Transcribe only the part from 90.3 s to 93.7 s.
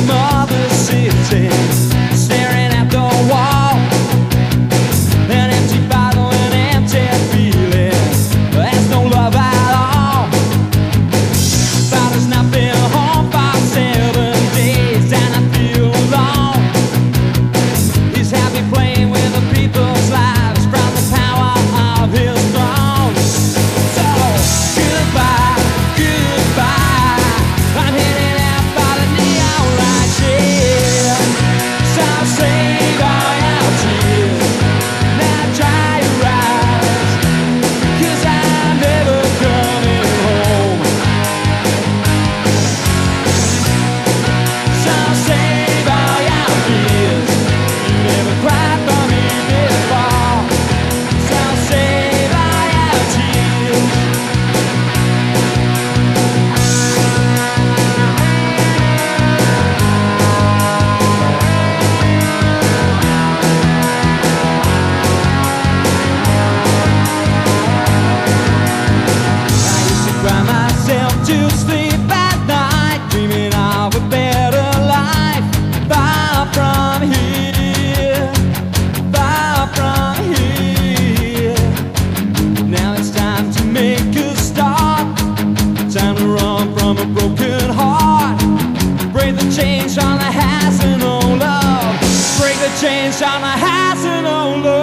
house and old love. Break the chains on the